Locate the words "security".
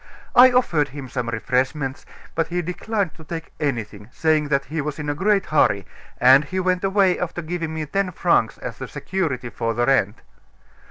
8.77-9.51